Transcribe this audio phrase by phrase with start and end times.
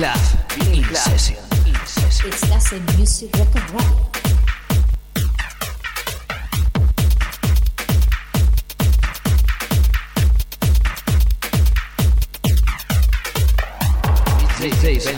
[0.00, 0.16] Club.
[0.56, 0.96] Vinil Club.
[0.96, 1.36] Session.
[2.24, 4.10] It's en Music Rock and Roll.
[14.58, 15.14] They, they, they,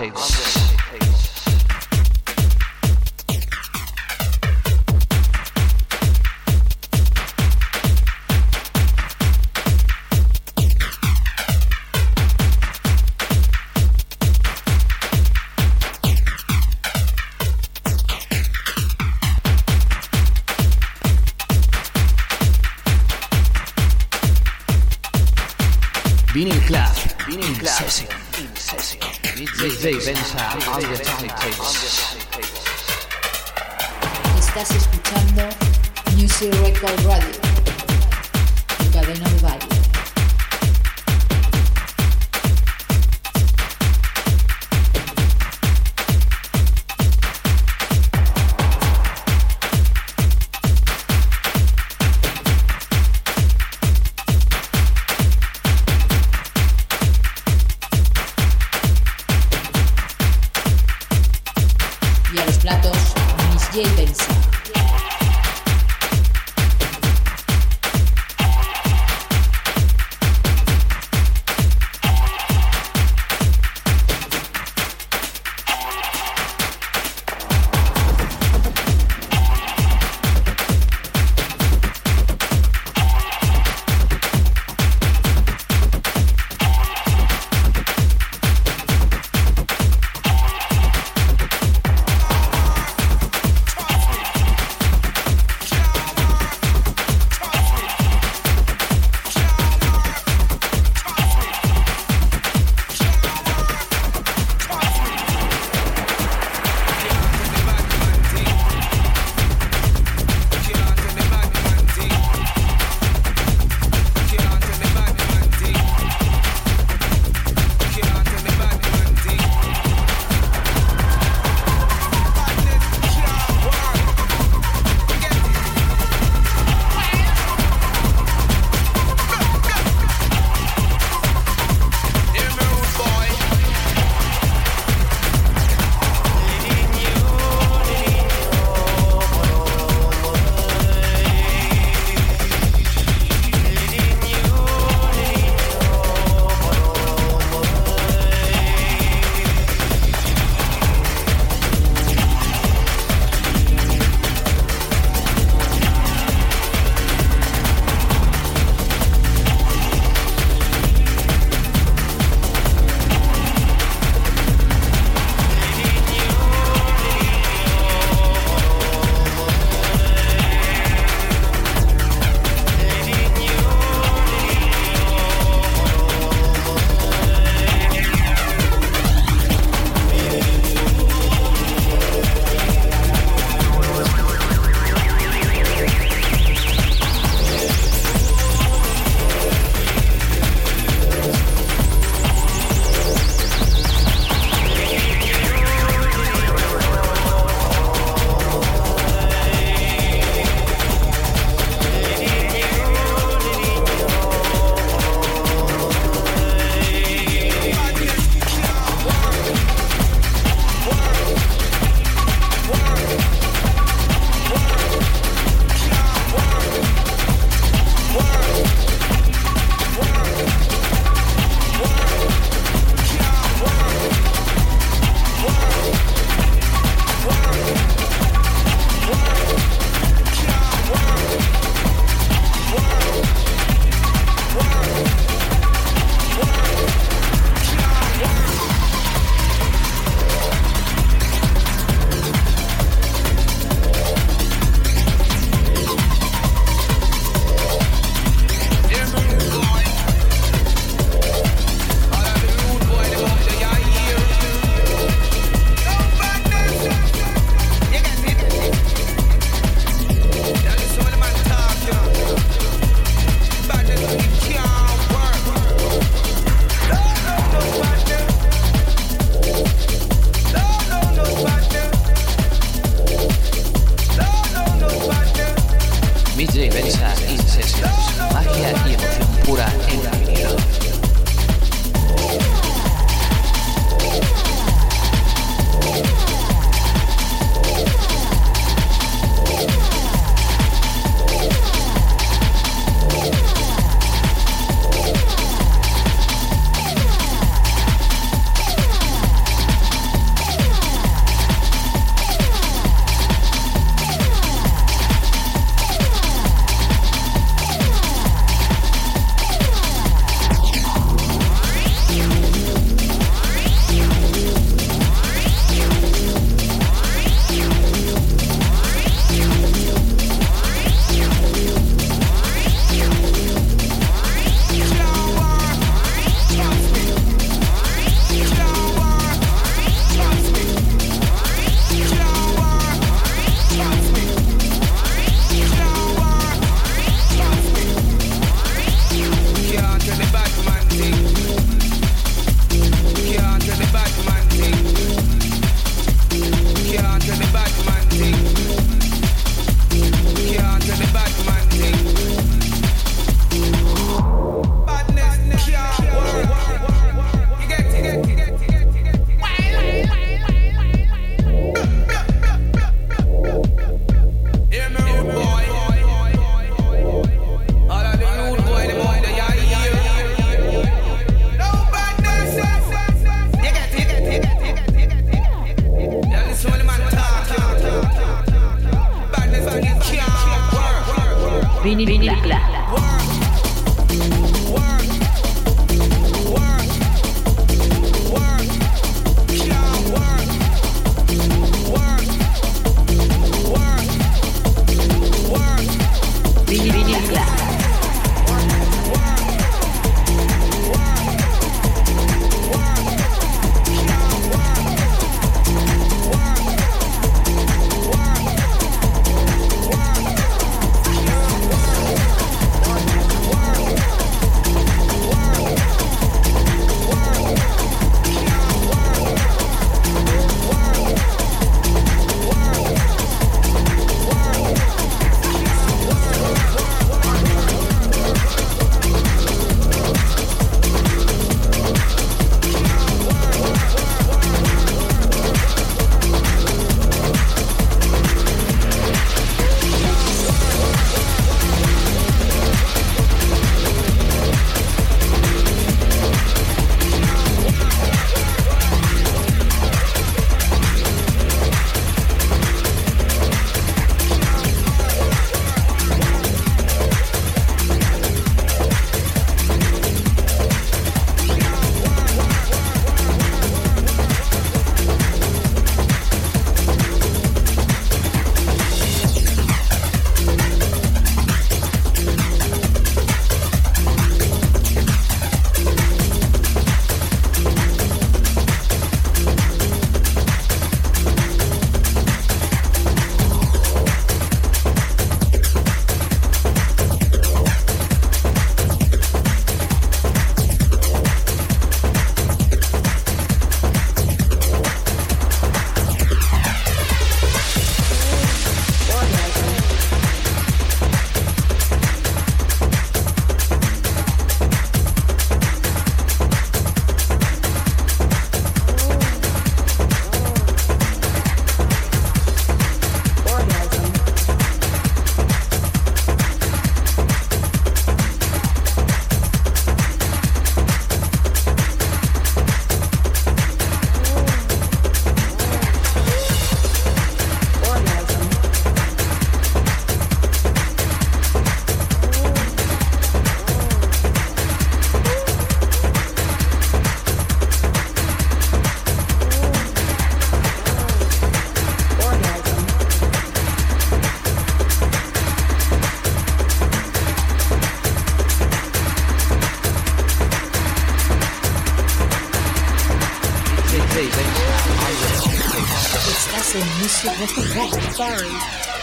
[0.00, 0.35] they,
[63.76, 64.45] llévense.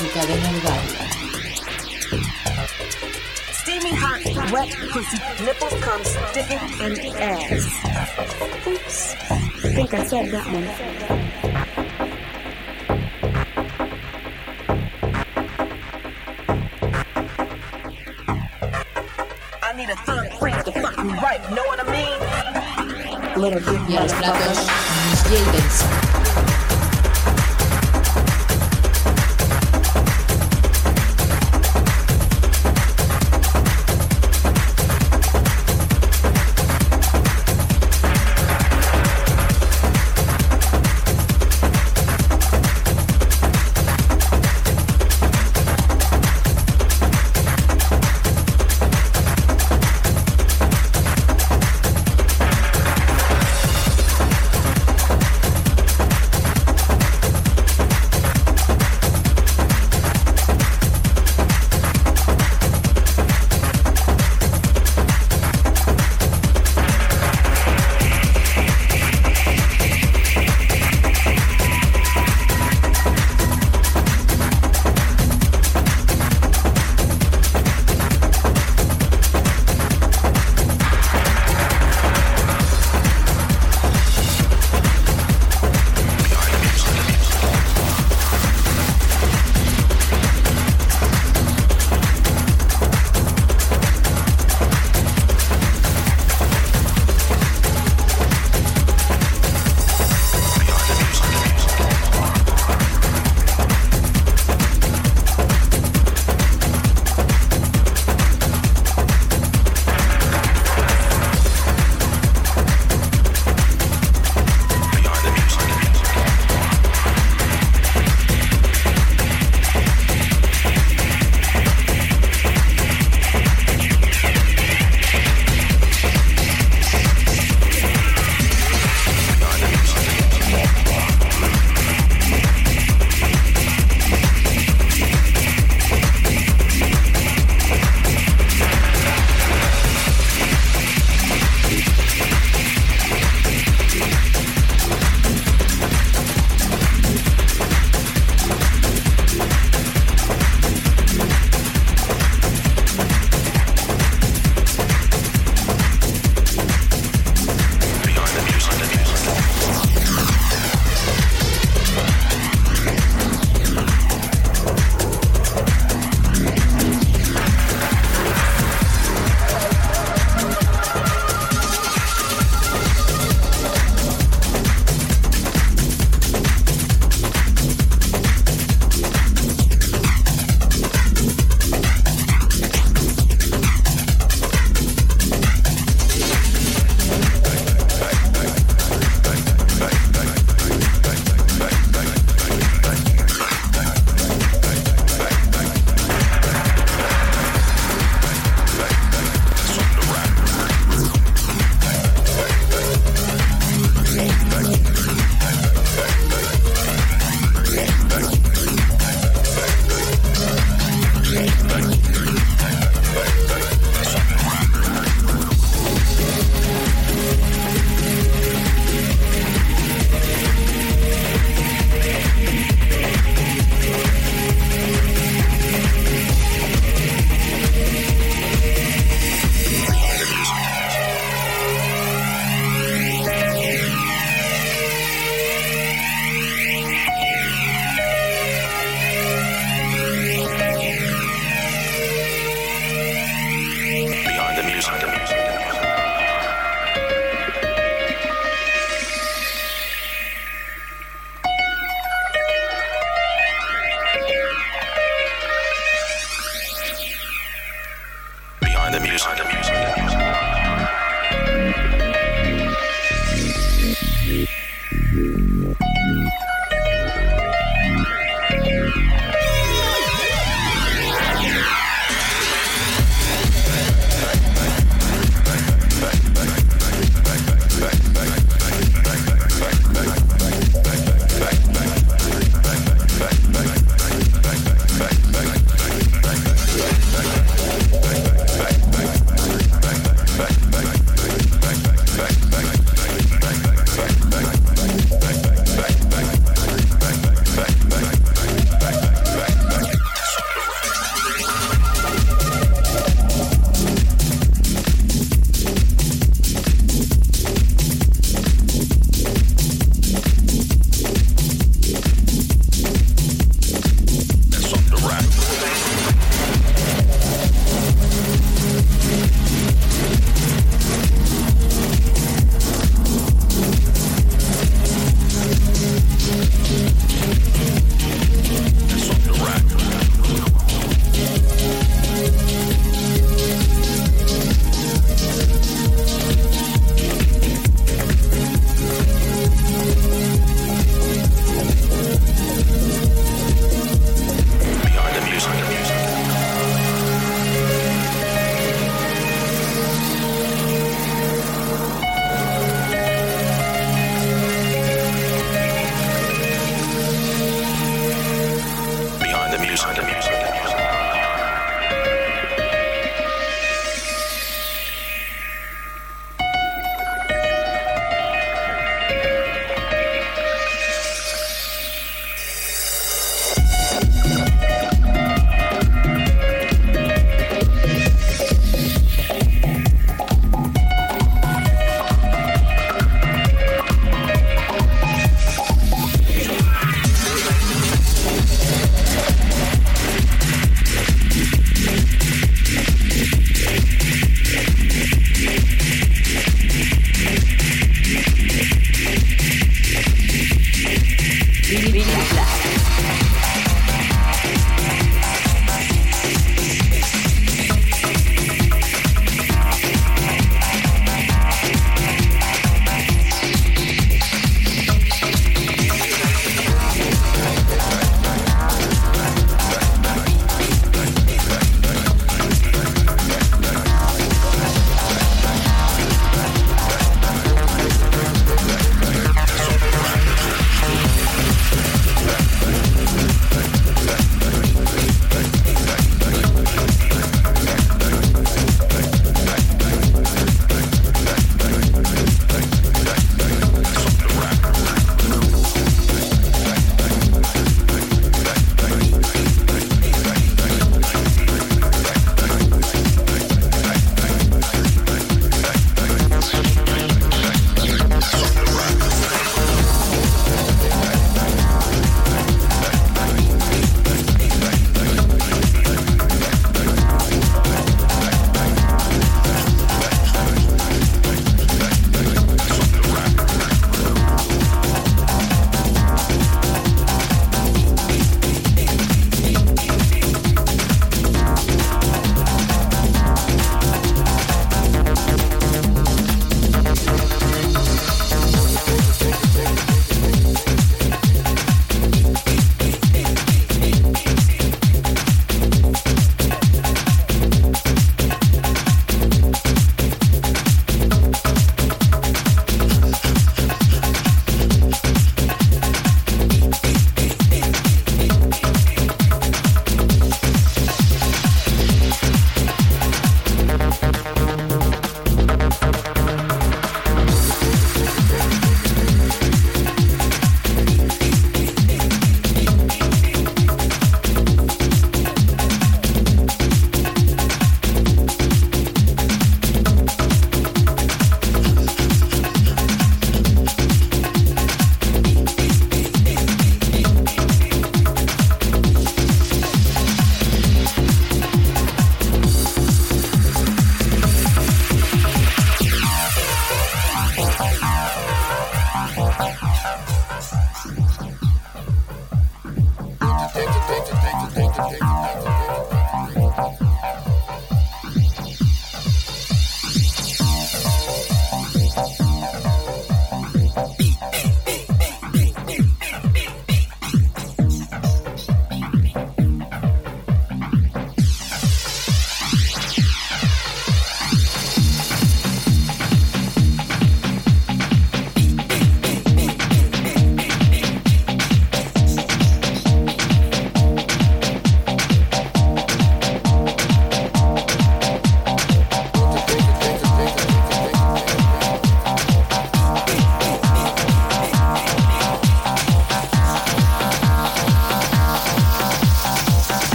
[0.00, 0.96] Tu cadena de baile.
[3.52, 7.66] Steamy hot, wet pussy, nipples come sticking in the ass.
[8.66, 10.68] Oops, I think I said that one.
[19.62, 22.18] I need a third freak to fuck me right, know what I mean?
[23.38, 24.66] Little bit Y a los platos,
[25.28, 26.19] DJ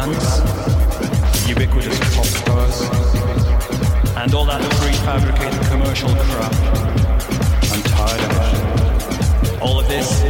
[0.00, 2.80] brands, ubiquitous pop stars,
[4.16, 6.54] and all that prefabricated commercial crap.
[7.72, 9.62] I'm tired of it.
[9.62, 10.22] All of this,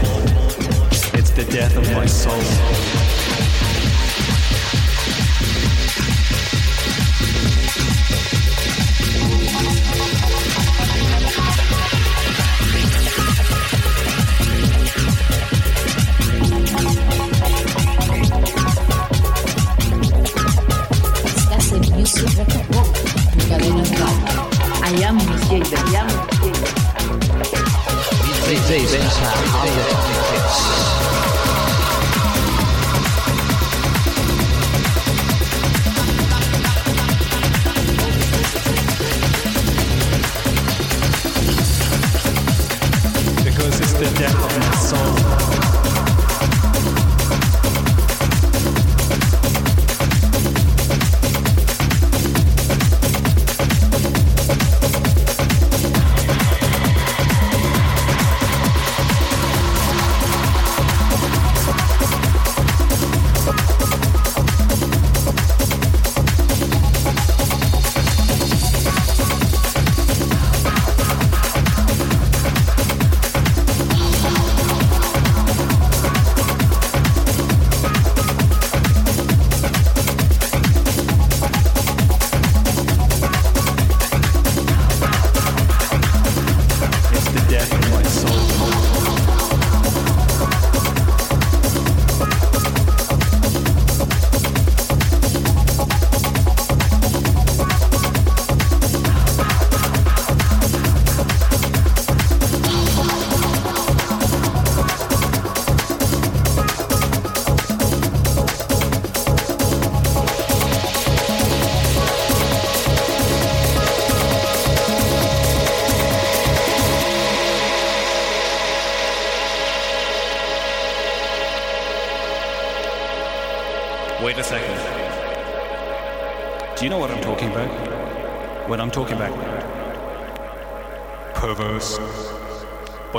[1.15, 2.80] it's the death of my soul.
[25.51, 26.07] J-Jam.
[28.69, 29.11] J-Jam.
[29.65, 31.00] J-Jam.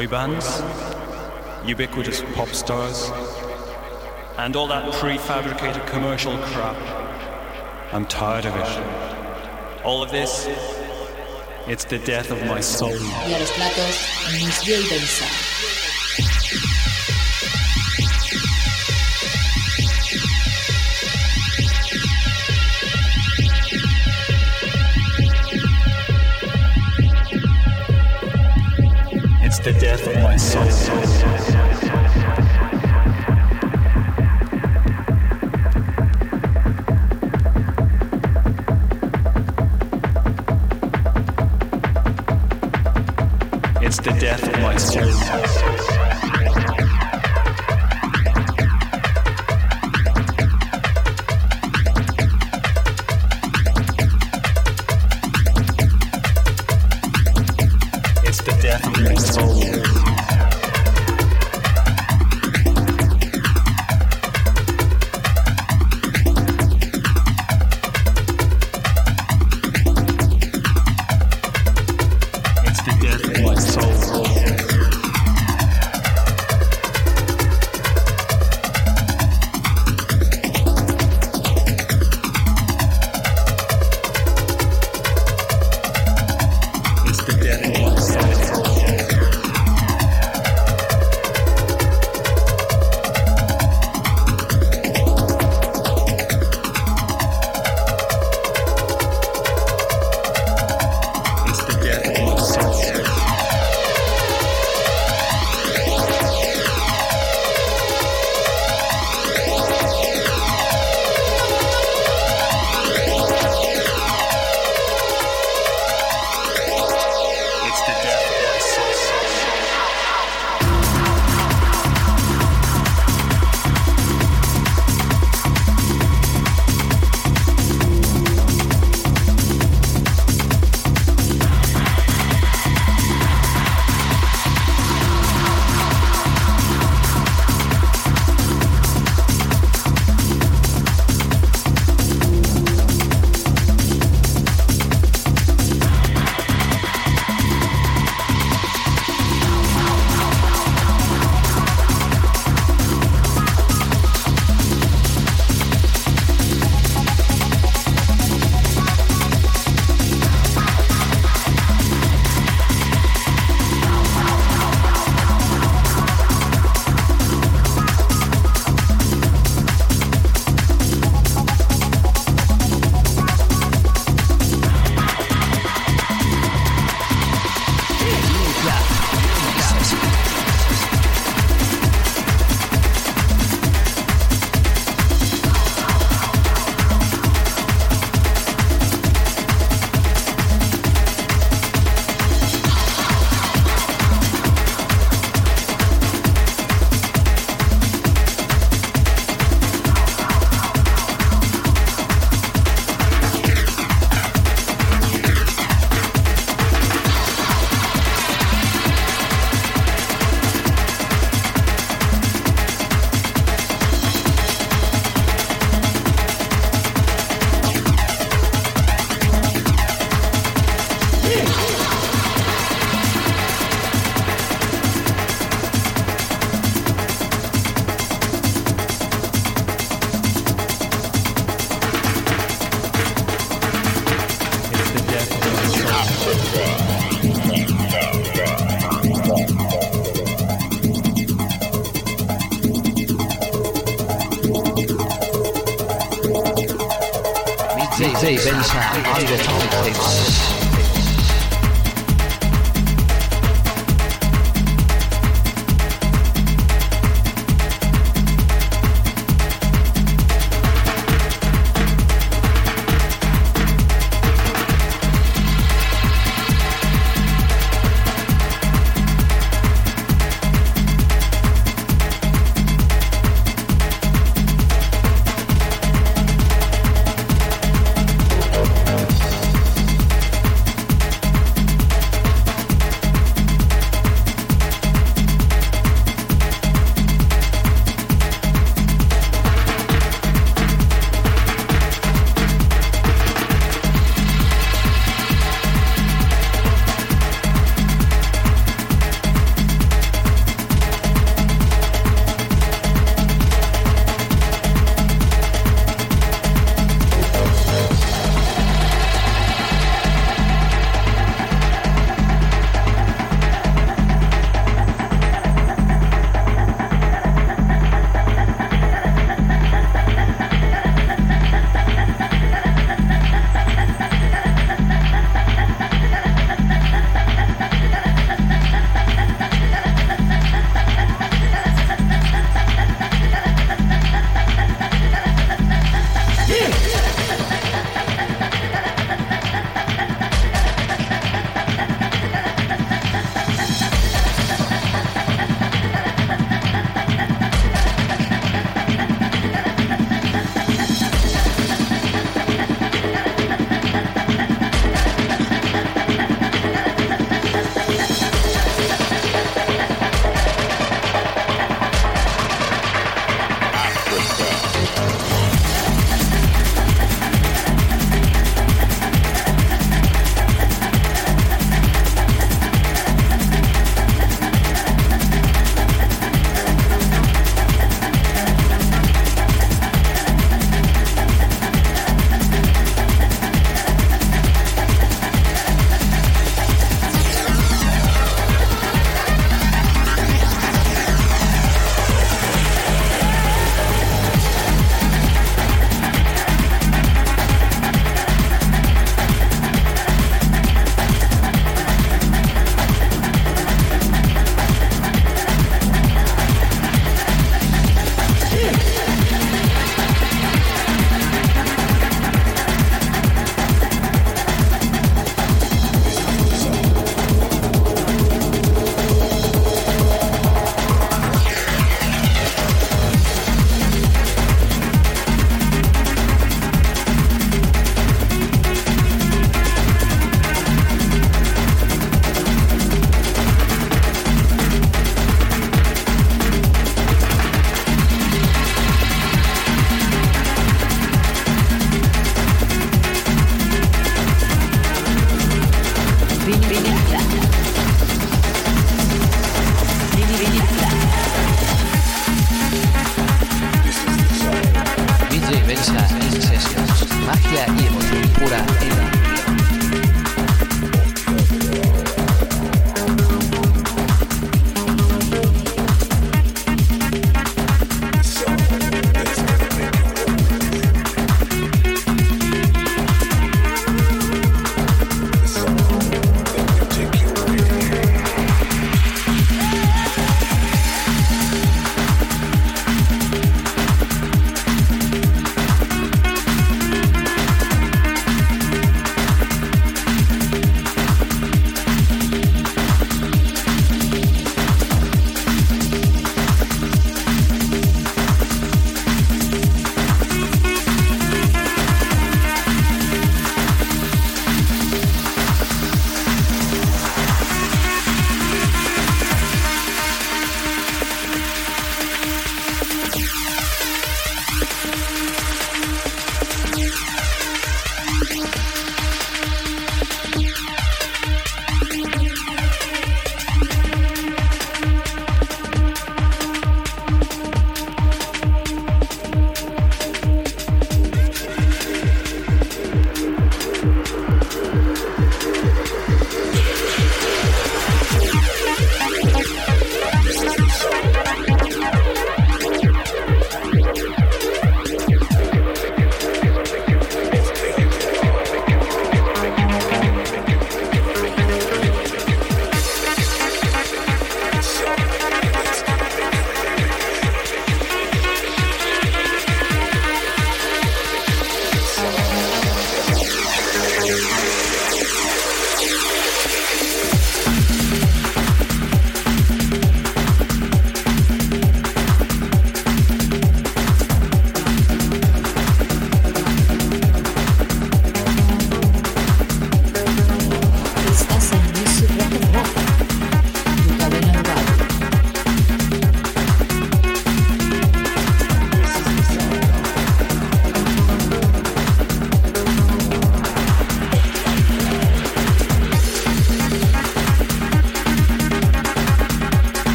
[0.00, 0.62] boy bands,
[1.68, 3.10] ubiquitous pop stars,
[4.38, 6.76] and all that prefabricated commercial crap.
[7.92, 9.84] I'm tired of it.
[9.84, 10.46] All of this,
[11.66, 12.96] it's the death of my soul.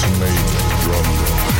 [0.00, 0.46] Fascinating
[0.80, 1.59] drum roll.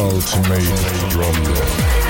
[0.00, 2.09] Ultimate Drum Roll.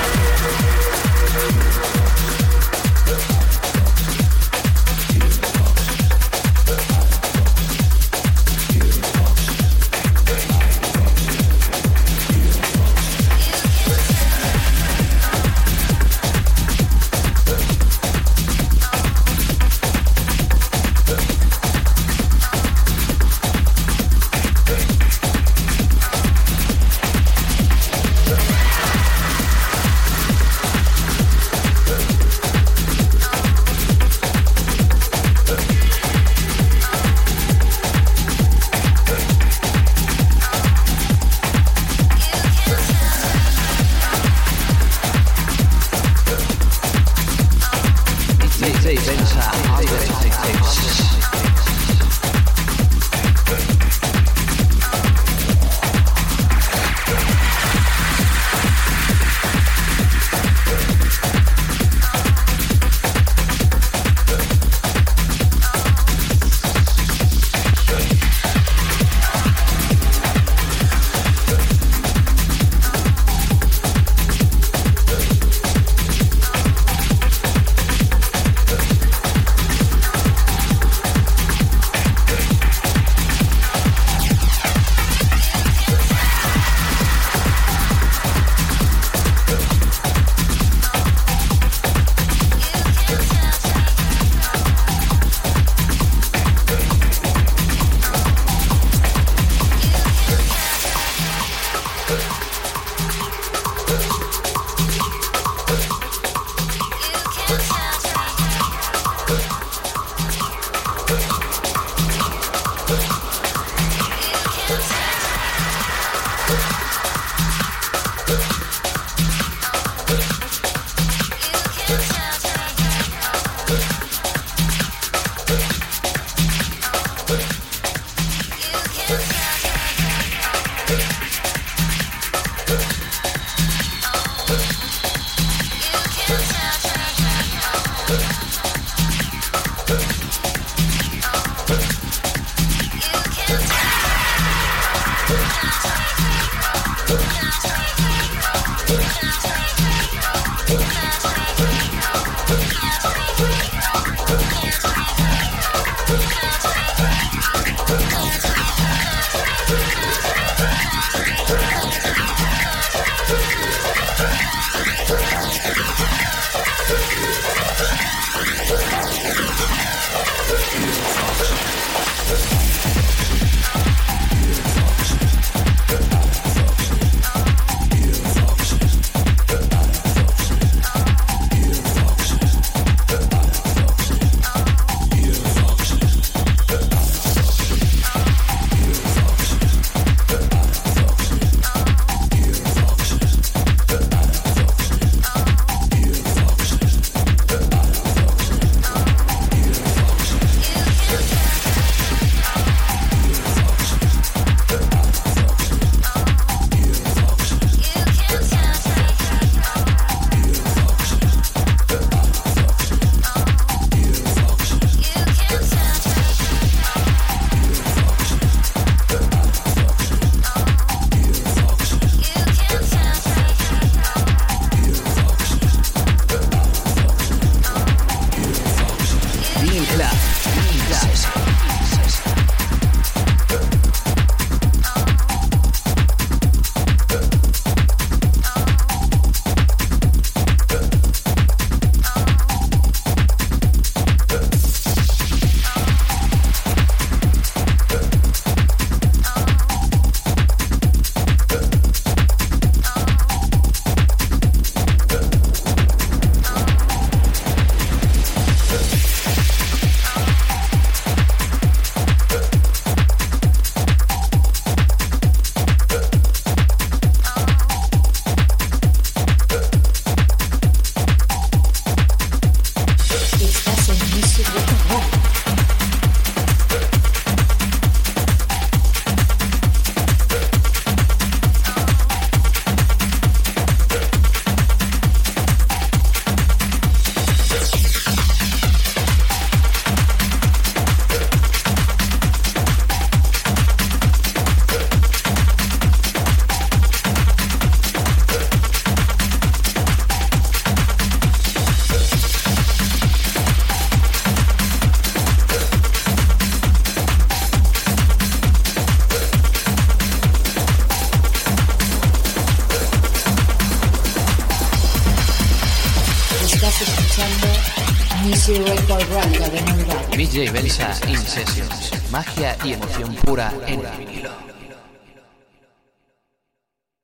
[320.31, 321.00] DJ Belsa